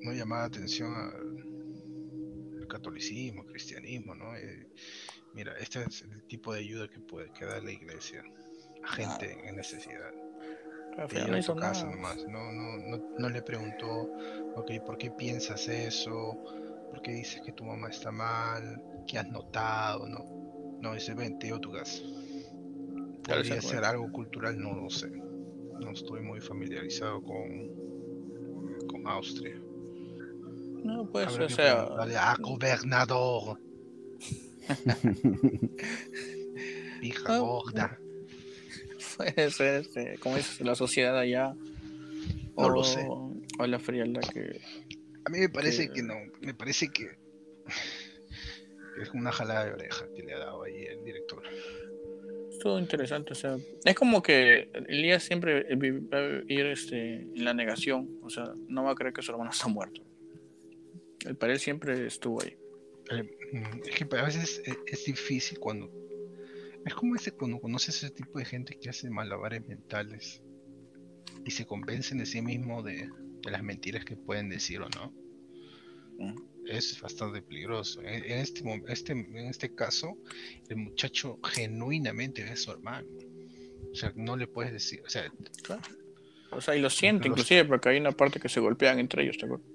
[0.00, 4.34] una llamada de atención al, catolicismo, cristianismo, ¿no?
[4.34, 4.66] Eh,
[5.34, 8.24] mira, este es el tipo de ayuda que puede que da la iglesia
[8.82, 10.10] a gente en necesidad.
[11.28, 12.24] no, hizo nomás.
[12.28, 14.10] No, no, no, le preguntó,
[14.56, 16.42] ok, ¿por qué piensas eso?
[16.90, 18.82] ¿Por qué dices que tu mamá está mal?
[19.06, 20.08] ¿Qué has notado?
[20.08, 22.00] No, no dice, ven, te tu casa.
[23.22, 25.12] Podría ser algo cultural, no lo sé.
[25.82, 27.70] No estoy muy familiarizado con,
[28.88, 29.60] con Austria.
[30.84, 31.82] No, puede ser, o sea...
[31.82, 33.58] A gobernador.
[37.02, 37.98] Hija gorda.
[39.16, 41.54] Puede ser, este, como dices, la sociedad allá.
[42.56, 43.06] No lo sé.
[43.08, 44.60] O la frialdad que,
[45.24, 47.16] a mí me parece que, no, me parece que,
[49.00, 51.42] es una jalada de oreja que le ha dado ahí el director.
[52.62, 57.52] Todo interesante, o sea, es como que Elías siempre va a ir este, en la
[57.52, 60.00] negación, o sea, no va a creer que su hermano está muerto.
[61.26, 62.56] El para él siempre estuvo ahí.
[63.52, 65.90] Mm, es que a veces es, difícil cuando.
[66.86, 70.40] Es como ese cuando conoces ese tipo de gente que hace malabares mentales
[71.44, 73.08] y se convencen de sí mismo de,
[73.42, 75.12] de las mentiras que pueden decir o no.
[76.66, 78.00] Es bastante peligroso.
[78.02, 80.16] En, este, este, en este caso,
[80.68, 83.08] el muchacho genuinamente a su hermano.
[83.90, 85.02] O sea, no le puedes decir.
[85.04, 85.30] O sea,
[86.50, 89.38] o sea y lo siente, inclusive, porque hay una parte que se golpean entre ellos,
[89.38, 89.66] ¿te acuerdas?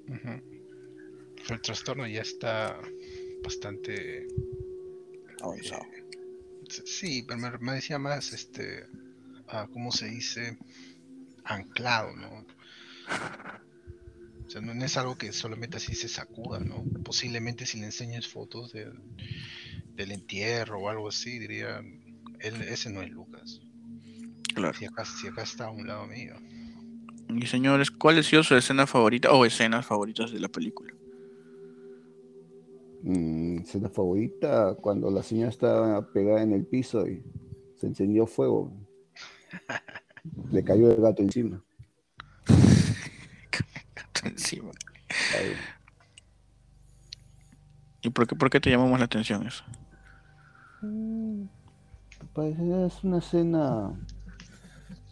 [1.50, 2.78] el trastorno ya está
[3.44, 4.28] bastante
[5.42, 5.84] avanzado.
[5.84, 6.04] Eh,
[6.86, 8.86] sí, pero me, decía más, este,
[9.72, 10.58] ¿cómo se dice?
[11.46, 12.46] Anclado, ¿no?
[14.60, 16.84] Sea, no, es algo que solamente así se sacuda, ¿no?
[17.04, 21.80] Posiblemente si le enseñas fotos del, entierro o algo así, diría,
[22.40, 23.62] él, ese no es Lucas.
[24.54, 24.78] Claro.
[24.78, 26.36] Si acá, si acá está a un lado mío.
[27.30, 30.94] Y señores, ¿cuál ha sido su escena favorita o escenas favoritas de la película?
[33.04, 37.22] Mm, escena favorita cuando la señora estaba pegada en el piso y
[37.76, 38.74] se encendió fuego.
[40.52, 41.64] Le cayó el gato encima.
[48.02, 49.64] ¿Y por qué, por qué te llamamos la atención eso?
[50.82, 51.44] Mm,
[52.38, 53.92] es una escena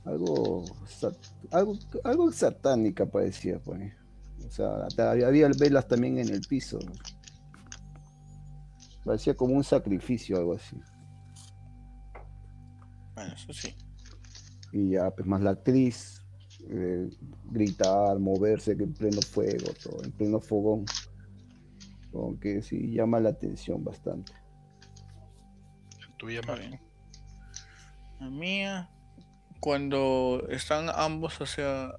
[0.05, 0.63] algo,
[1.51, 3.93] algo, algo satánica parecía, pues.
[4.45, 6.77] O sea, había velas también en el piso.
[9.03, 10.79] Parecía como un sacrificio, algo así.
[13.15, 13.75] Bueno, eso sí.
[14.71, 16.21] Y ya, pues más la actriz,
[16.69, 17.10] eh,
[17.51, 20.86] gritar, moverse en pleno fuego, todo, en pleno fogón.
[22.12, 24.34] Como que sí llama la atención bastante.
[26.39, 26.67] Está Marco.
[26.69, 26.80] bien.
[28.19, 28.89] La mía,
[29.60, 31.91] cuando están ambos, o sea,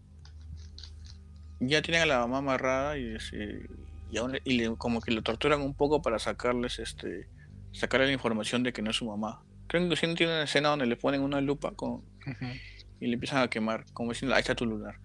[1.61, 3.67] ya tienen a la mamá amarrada y, se-
[4.11, 7.29] y, aún le- y le- como que lo torturan un poco para sacarles, este,
[7.73, 9.43] sacarle la información de que no es su mamá.
[9.69, 12.03] Creo que inclusive tiene una escena donde le ponen una lupa con.
[13.01, 14.97] Y le empiezan a quemar, como diciendo, ahí está tu lunar.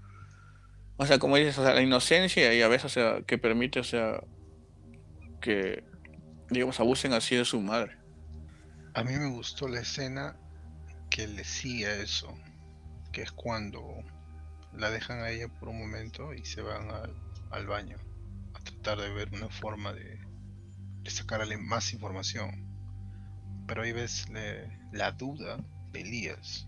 [0.97, 3.79] O sea, como dices, o sea, la inocencia y a veces, o sea, que permite,
[3.79, 4.21] o sea,
[5.41, 5.83] que,
[6.49, 7.93] digamos, abusen así de su madre.
[8.93, 10.35] A mí me gustó la escena
[11.09, 12.33] que le sigue a eso,
[13.11, 13.81] que es cuando
[14.73, 16.89] la dejan a ella por un momento y se van
[17.51, 17.97] al, baño
[18.53, 20.19] a tratar de ver una forma de,
[21.03, 22.67] de sacarle más información.
[23.67, 25.57] Pero ahí ves le- la duda
[25.91, 26.67] de Elías,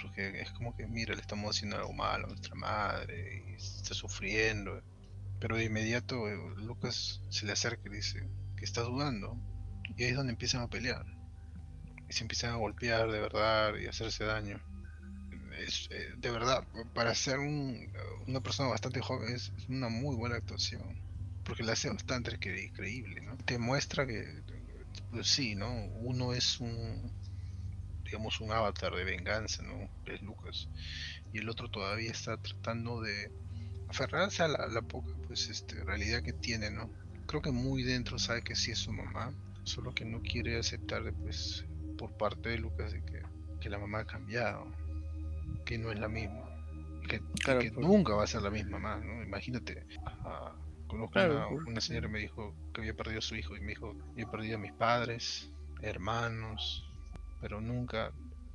[0.00, 3.94] porque es como que, mira, le estamos haciendo algo malo a nuestra madre y está
[3.94, 4.82] sufriendo.
[5.40, 9.38] Pero de inmediato eh, Lucas se le acerca y dice que está dudando.
[9.96, 11.06] Y ahí es donde empiezan a pelear
[12.08, 14.60] y se empiezan a golpear de verdad y hacerse daño.
[15.58, 17.90] Es, eh, de verdad, para ser un-
[18.26, 20.98] una persona bastante joven es, una muy buena actuación.
[21.44, 23.36] Porque la hace bastante cre- creíble, ¿no?
[23.38, 24.24] Te muestra que,
[25.10, 25.70] pues sí, ¿no?
[25.94, 27.12] Uno es un,
[28.06, 29.90] digamos, un avatar de venganza, ¿no?
[30.06, 30.68] Es Lucas.
[31.32, 33.32] Y el otro todavía está tratando de
[33.88, 36.90] aferrarse a la, la poca, pues, este, realidad que tiene, ¿no?
[37.26, 41.02] Creo que muy dentro sabe que sí es su mamá, solo que no quiere aceptar,
[41.22, 41.64] pues,
[41.98, 43.20] por parte de Lucas de que,
[43.60, 44.66] que la mamá ha cambiado,
[45.64, 46.48] que no es la misma,
[47.08, 49.22] que, y Claro, que por- nunca va a ser la misma más, ¿no?
[49.22, 49.86] Imagínate,
[50.86, 53.56] conozco Claro, una, por- una señora que me dijo que había perdido a su hijo
[53.56, 55.50] y me dijo, yo he perdido a mis padres,
[55.82, 56.85] hermanos,
[57.40, 58.12] pero nunca,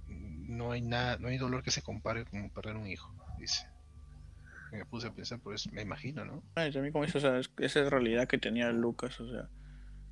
[0.08, 3.67] no hay nada, no hay dolor que se compare con perder un hijo, dice.
[4.72, 6.44] Me puse a pensar, pues me imagino, ¿no?
[6.56, 9.50] Ah, y también como dices, o sea, es- esa realidad que tenía Lucas, o sea,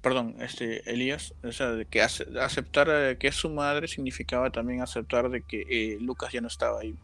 [0.02, 4.50] perdón, este Elías, o sea, de que ace- aceptar eh, que es su madre significaba
[4.50, 6.96] también aceptar de que eh, Lucas ya no estaba ahí.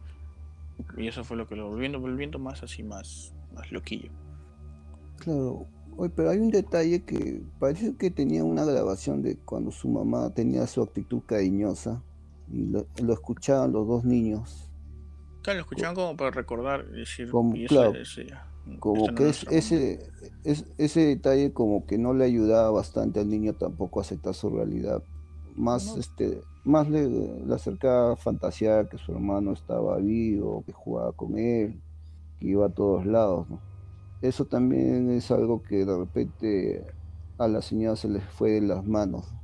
[0.98, 4.10] Y eso fue lo que lo volviendo, volviendo más así, más, más loquillo.
[5.18, 9.88] Claro, oye, pero hay un detalle que parece que tenía una grabación de cuando su
[9.88, 12.02] mamá tenía su actitud cariñosa
[12.48, 14.62] y lo, lo escuchaban los dos niños,
[15.42, 18.46] Claro, lo escuchaban como para recordar y decir, Como- y eso claro, es, eh, ya,
[18.80, 20.00] como no que es ese,
[20.42, 24.50] es, ese detalle como que no le ayudaba bastante al niño tampoco a aceptar su
[24.50, 25.02] realidad,
[25.54, 25.98] más No.
[26.00, 31.38] este, más le, le acercaba a fantasear que su hermano estaba vivo, que jugaba con
[31.38, 31.80] él,
[32.40, 33.60] que iba a todos lados, ¿no?
[34.28, 36.86] Eso también es algo que de repente
[37.38, 39.36] a la señora se les fue de las manos.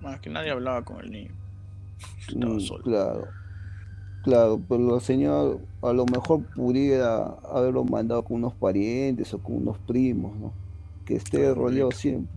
[0.00, 1.34] Más que nadie hablaba con el niño.
[2.26, 2.84] Estaba Mm, solo.
[2.84, 3.34] claro,
[4.22, 9.56] claro, pero la señora a lo mejor pudiera haberlo mandado con unos parientes o con
[9.58, 10.60] unos primos, ¿no?
[11.04, 12.32] Que esté Claro, rodeado siempre,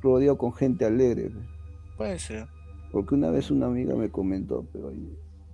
[0.00, 1.48] rodeado con gente alegre.
[1.96, 2.48] Puede ser.
[2.90, 4.92] Porque una vez una amiga me comentó, pero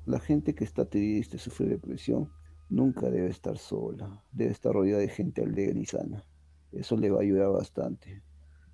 [0.05, 2.33] la gente que está triste, sufre depresión,
[2.71, 6.25] nunca debe estar sola, debe estar rodeada de gente alegre y sana.
[6.73, 8.23] Eso le va a ayudar bastante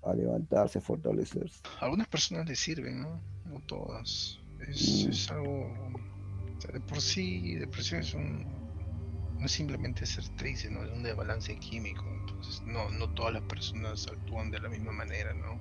[0.03, 1.61] a levantarse, a fortalecerse.
[1.81, 3.21] algunas personas les sirven, ¿no?
[3.45, 4.39] No todas.
[4.67, 5.09] Es, Mm.
[5.09, 5.67] es algo.
[6.57, 8.45] o sea, de por sí, depresión es un.
[9.39, 10.83] No es simplemente ser triste, ¿no?
[10.83, 12.03] Es un desbalance químico.
[12.21, 15.59] Entonces, no, no todas las personas actúan de la misma manera, ¿no?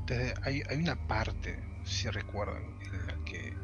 [0.00, 3.54] Entonces, hay, hay una parte, si recuerdan, en la que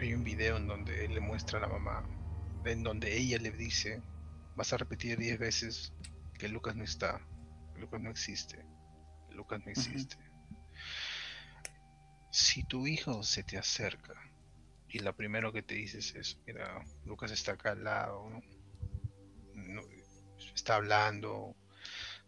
[0.00, 2.02] hay un video en donde él le muestra a la mamá,
[2.64, 4.04] en donde ella le dice:
[4.54, 5.94] Vas a repetir 10 veces
[6.38, 7.28] que Lucas no está,
[7.72, 8.66] que Lucas no existe,
[9.28, 10.16] que Lucas no existe.
[12.30, 14.14] Si tu hijo se te acerca
[14.88, 18.40] y lo primero que te dices es, mira, Lucas está acá al lado, ¿no?
[19.52, 19.82] No,
[20.54, 21.56] está hablando, o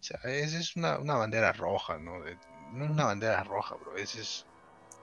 [0.01, 2.23] sea, esa es una, una bandera roja, ¿no?
[2.23, 2.41] De-
[2.73, 4.49] no es una bandera roja, bro, ese es,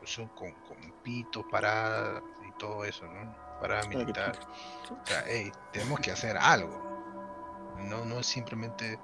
[0.01, 3.35] es un- con, con pito, parada y todo eso, ¿no?
[3.59, 4.39] Parada Claro que militar.
[4.87, 7.75] tú- O sea, hey, tenemos que hacer algo.
[7.77, 8.99] No, no es simplemente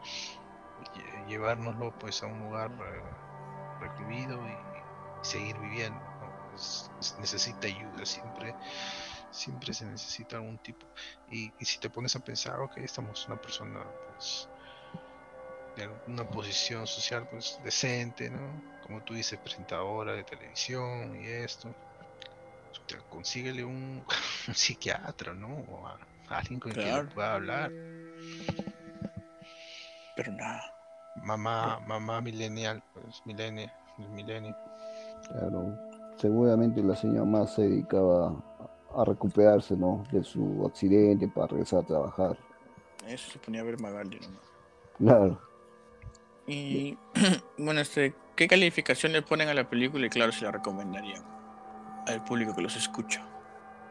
[0.96, 3.04] lle- llevárnoslo pues a un lugar eh,
[3.82, 4.58] recluido y,
[5.24, 6.00] seguir viviendo.
[6.20, 6.56] ¿no?
[6.56, 8.56] Es- es- necesita ayuda siempre.
[9.32, 10.86] Siempre se necesita algún tipo.
[11.30, 14.48] Y, y si te pones a pensar, ok, estamos una persona pues
[15.76, 18.62] de una posición social pues decente, ¿no?
[18.84, 21.74] Como tú dices, presentadora de televisión y esto.
[23.10, 24.04] Consíguele un,
[24.48, 25.48] un psiquiatra, ¿no?
[25.72, 25.98] O a,
[26.30, 27.10] a alguien con quien Claro.
[27.14, 27.72] pueda hablar.
[30.16, 30.62] Pero nada.
[31.24, 34.56] Mamá, mamá millennial, pues millennial, milenio.
[35.28, 35.78] Claro,
[36.18, 38.36] seguramente la señora más se dedicaba
[38.96, 40.04] a recuperarse, ¿no?
[40.12, 42.38] De su accidente para regresar a trabajar.
[43.08, 44.52] Eso se ponía a ver Magaldi nomás.
[44.98, 45.42] Claro.
[46.48, 46.98] Y
[47.58, 50.06] bueno, este, ¿qué calificación le ponen a la película?
[50.08, 51.24] Y claro, se la recomendarían
[52.08, 53.22] al público que los escucha.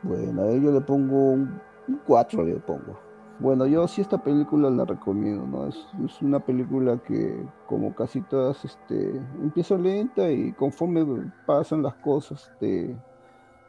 [0.02, 1.60] Bueno, a ello le pongo un
[2.06, 2.98] 4, le pongo.
[3.38, 5.68] Bueno, yo sí esta película la recomiendo, ¿no?
[5.68, 11.04] Es, es, una película que, como casi todas, este, empieza lenta y conforme
[11.46, 12.96] pasan las cosas te,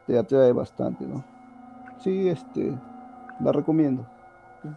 [0.06, 1.24] te atrae bastante, ¿no?
[1.98, 2.76] Sí, este,
[3.40, 4.06] la recomiendo.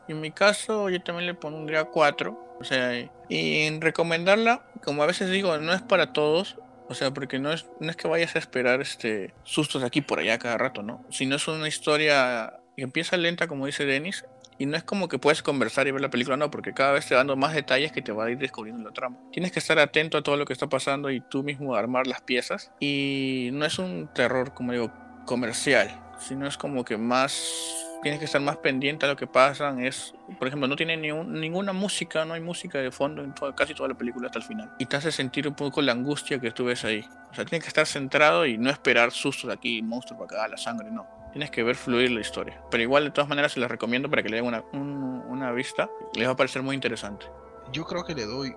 [0.08, 2.38] En mi caso, yo también le pondría 4.
[2.60, 2.99] O sea,
[3.30, 6.58] y en recomendarla, como a veces digo, no es para todos.
[6.89, 10.19] O sea, porque no es, no es que vayas a esperar este sustos aquí por
[10.19, 11.04] allá cada rato, ¿no?
[11.10, 14.26] Sino es una historia que empieza lenta, como dice Denis,
[14.60, 17.06] y no es como que puedes conversar y ver la película, no, porque cada vez
[17.08, 19.17] te dando más detalles que te va a ir descubriendo la trama.
[19.32, 22.21] Tienes que estar atento a todo lo que está pasando y tú mismo armar las
[22.21, 22.71] piezas.
[22.80, 24.91] Y no es un terror, como digo,
[25.26, 29.83] comercial, sino es como que más tienes que estar más pendiente a lo que pasan.
[29.83, 33.73] Es, por ejemplo, no tiene ni ninguna música, no hay música de fondo en casi
[33.73, 34.73] toda la película hasta el final.
[34.79, 37.07] Y te hace sentir un poco la angustia que tú ves ahí.
[37.31, 40.57] O sea, tienes que estar centrado y no esperar sustos aquí, monstruos para acá, la
[40.57, 41.07] sangre, no.
[41.31, 42.62] Tienes que ver fluir la historia.
[42.71, 45.89] Pero igual, de todas maneras, se las recomiendo para que le den una, una vista.
[46.15, 47.25] Les va a parecer muy interesante.
[47.71, 48.55] Yo creo que le doy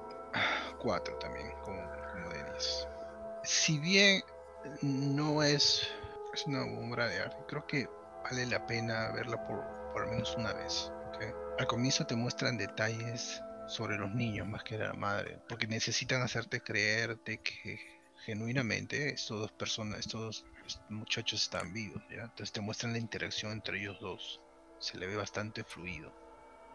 [0.79, 2.87] cuatro también, como, como Denis.
[3.43, 4.23] Si bien
[4.83, 5.89] no es,
[6.33, 7.89] es una obra de arte, creo que
[8.23, 9.65] vale la pena verla por,
[10.01, 10.93] al menos una vez.
[11.59, 16.63] Al comienzo te muestran detalles sobre los niños más que la madre, porque necesitan hacerte
[16.63, 17.79] creer de que
[18.25, 20.45] genuinamente estos dos personas, estos
[20.89, 24.41] muchachos están vivos, Entonces te muestran la interacción entre ellos dos.
[24.79, 26.13] Se le ve bastante fluido.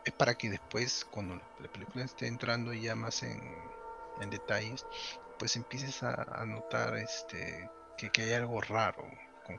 [0.06, 3.42] Es para que después, cuando la película esté entrando ya más en,
[4.22, 4.86] en detalles,
[5.40, 9.08] pues empieces a, a notar este, que, que hay algo raro,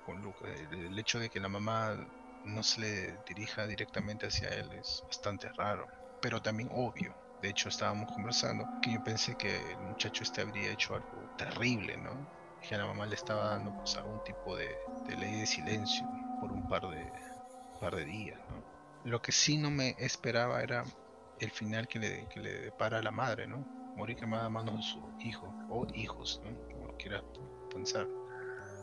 [0.02, 0.44] con, Luke.
[0.44, 1.96] El, hecho de que la mamá
[2.44, 5.86] no se le dirija directamente hacia él es bastante raro,
[6.20, 7.14] pero también obvio.
[7.40, 11.96] De hecho, estábamos conversando que yo pensé que el muchacho este habría hecho algo terrible,
[11.98, 12.26] ¿no?
[12.66, 14.74] Que a la mamá le estaba dando pues, algún tipo de,
[15.16, 16.08] ley de silencio
[16.40, 17.12] por un par de,
[17.80, 18.40] par de días.
[19.04, 20.84] Lo que sí no me esperaba era
[21.38, 23.64] el final que le, que le depara a la madre, ¿no?
[23.94, 26.56] Morir quemada a manos de su hijo o hijos, ¿no?
[26.72, 27.22] Como quiera
[27.72, 28.08] pensar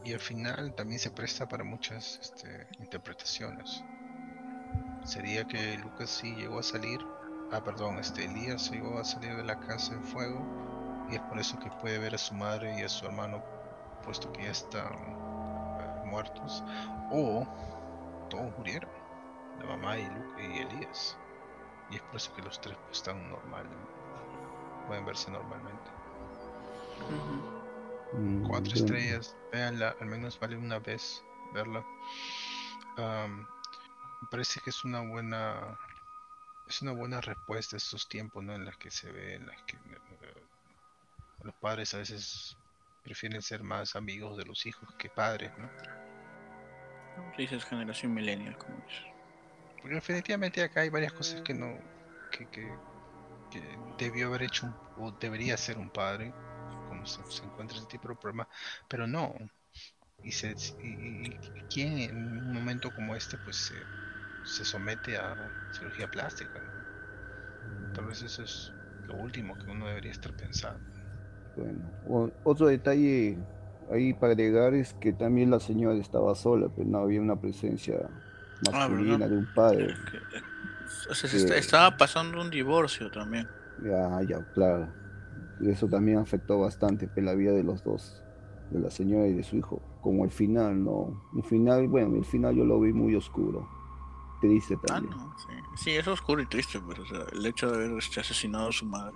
[0.04, 3.84] y al final también se presta para muchas este, interpretaciones.
[5.06, 7.00] Sería que Lucas sí llegó a salir,
[7.52, 10.46] ah perdón, este Elías llegó a salir de la casa en fuego
[11.10, 13.44] y es por eso que puede ver a su madre y a su hermano
[14.04, 16.64] puesto que ya están eh, muertos
[17.12, 17.48] o
[18.30, 18.90] todos murieron,
[19.60, 21.18] la mamá y, y Elías
[21.90, 23.68] y es por eso que los tres están normal,
[24.88, 25.92] pueden verse normalmente.
[28.14, 31.24] Mm, Cuatro estrellas, véanla, al menos vale una vez
[31.54, 31.86] verla.
[32.98, 35.78] me parece que es una buena
[36.68, 38.56] es una buena respuesta a estos tiempos ¿no?
[38.56, 40.48] en las que se ve en las que eh,
[41.44, 42.58] los padres a veces
[43.04, 45.70] prefieren ser más amigos de los hijos que padres ¿no?
[47.38, 49.04] dices generación millennial como dices
[49.82, 51.78] porque definitivamente acá hay varias cosas que no
[52.32, 52.74] que, que,
[53.52, 56.34] que debió haber hecho o debería ser un padre
[57.06, 58.48] se, encuentra ese tipo de problema,
[58.88, 59.36] pero no.
[60.24, 61.38] Y, se, y,
[61.70, 63.74] quien en un momento como este pues
[64.44, 65.36] se, somete a
[65.72, 66.62] cirugía plástica.
[67.94, 68.72] Tal vez eso es
[69.08, 70.80] lo último que uno debería estar pensando.
[72.08, 73.38] Bueno, otro detalle
[73.92, 78.10] ahí para agregar es que también la señora estaba sola, pero no había una presencia
[78.72, 79.96] ah, masculina de un padre.
[81.56, 83.48] estaba pasando un divorcio también.
[83.84, 85.03] Ya, ya, claro.
[85.64, 88.22] Y eso también afectó bastante pues, la vida de los dos,
[88.70, 89.82] de la señora y de su hijo.
[90.02, 91.24] Como el final, ¿no?
[91.32, 93.70] Un final, bueno, el final yo lo vi muy oscuro.
[94.42, 95.14] Triste ah, también.
[95.18, 95.84] Ah, no, sí.
[95.84, 99.16] sí, es oscuro y triste, pero el hecho de haber este, asesinado a su madre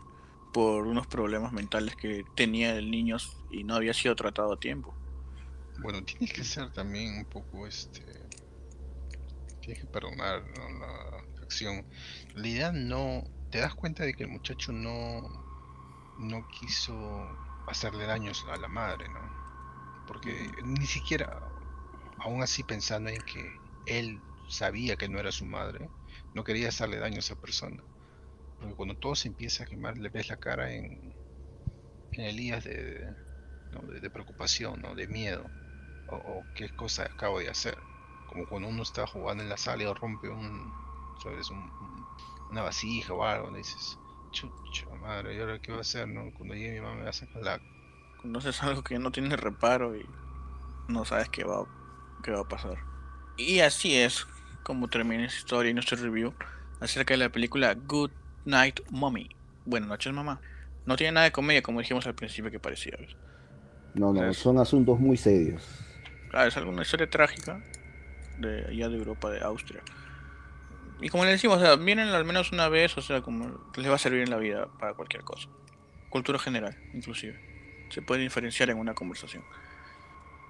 [0.54, 3.18] por unos problemas mentales que tenía el niño
[3.52, 4.94] y no había sido tratado a tiempo.
[5.80, 8.02] Bueno, tiene que ser también un poco este.
[9.60, 10.44] Tienes que perdonar
[10.80, 11.86] la acción.
[12.36, 13.26] La idea no.
[13.52, 15.47] Te das cuenta de que el muchacho no
[16.20, 16.96] no quiso
[17.68, 19.20] hacerle daños a la madre, ¿no?
[20.08, 21.42] Porque ni siquiera,
[22.20, 25.90] aún así pensando en que él sabía que no era su madre,
[26.34, 27.84] no quería hacerle daño a esa persona.
[28.60, 31.14] Porque cuando todo se empieza a quemar, le ves la cara en,
[32.14, 33.14] en Elías de,
[34.02, 34.96] de, preocupación, ¿no?
[34.96, 35.46] de miedo,
[36.10, 37.78] o, qué cosa acabo de hacer.
[38.30, 40.72] Como cuando uno está jugando en la sala y rompe un,
[41.22, 41.50] ¿sabes?
[42.50, 43.98] una vasija o algo, dices,
[44.32, 46.32] Chucha madre, ¿y ahora qué va a hacer, no?
[46.34, 47.60] Cuando llegue mi mamá me va a sacar la...
[48.22, 50.06] Conoces algo que no tiene reparo y
[50.88, 51.66] no sabes qué va,
[52.24, 52.78] qué va a pasar.
[53.38, 54.26] Y así es
[54.64, 56.34] como termina esta historia y nuestro review
[56.80, 58.12] acerca de la película Good
[58.46, 59.30] Night Mommy.
[59.66, 60.42] Buenas noches, mamá.
[60.86, 62.94] No tiene nada de comedia, como dijimos al principio que parecía.
[63.00, 63.16] ¿ves?
[63.94, 65.64] No, no, son asuntos muy serios.
[66.30, 67.62] Claro, es alguna historia trágica
[68.40, 69.82] de allá de Europa, de Austria.
[71.00, 73.90] Y como le decimos, o sea, vienen al menos una vez, o sea, como les
[73.90, 75.48] va a servir en la vida para cualquier cosa.
[76.10, 77.40] Cultura general, inclusive.
[77.90, 79.44] Se puede diferenciar en una conversación.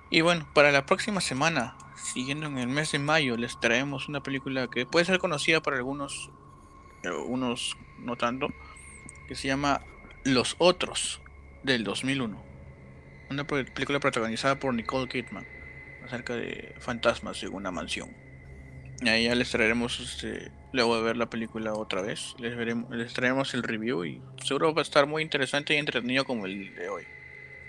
[0.09, 4.23] Y bueno, para la próxima semana, siguiendo en el mes de mayo, les traemos una
[4.23, 6.31] película que puede ser conocida por algunos,
[7.03, 8.47] eh, unos no tanto,
[9.27, 9.81] que se llama
[10.23, 11.21] Los Otros,
[11.63, 12.41] del 2001.
[13.29, 15.45] Una película protagonizada por Nicole Kidman
[16.05, 18.15] acerca de fantasmas en una mansión.
[19.05, 23.13] Ahí ya les traeremos, este, luego de ver la película otra vez, les, veremos, les
[23.13, 26.89] traeremos el review y seguro va a estar muy interesante y entretenido como el de
[26.89, 27.03] hoy.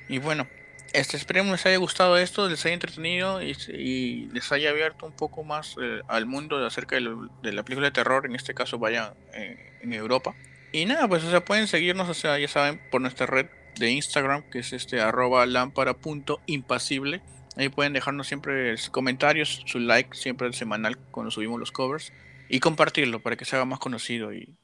[0.09, 0.47] Y bueno,
[0.95, 5.12] este, esperemos les haya gustado esto, les haya entretenido y, y les haya abierto un
[5.12, 8.55] poco más eh, al mundo acerca de, lo- de la película de terror, en este
[8.55, 10.35] caso vaya eh, en Europa.
[10.72, 13.49] Y nada, pues o sea, pueden seguirnos, o sea, ya saben, por nuestra red
[13.79, 17.20] de Instagram, que es este arroba lámpara.impasible.
[17.59, 22.13] Ahí pueden dejarnos siempre sus comentarios, su like siempre semanal cuando subimos los covers
[22.49, 24.55] y compartirlo para que se haga más conocido y,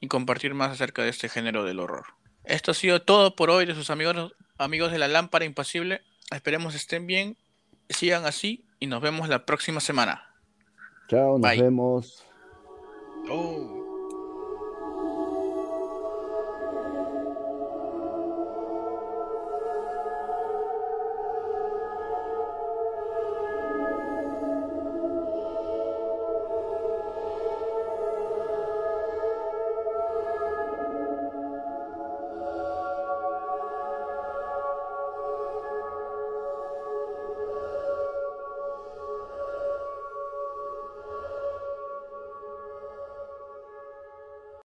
[0.00, 2.04] y compartir más acerca de este género del horror.
[2.44, 6.02] Esto ha sido todo por hoy de sus amigos, amigos de la lámpara impasible.
[6.30, 7.38] Esperemos estén bien,
[7.88, 10.22] sigan así y nos vemos la próxima semana.
[11.08, 11.62] Chao, nos Bye.
[11.62, 12.26] vemos.
[13.30, 13.81] Oh.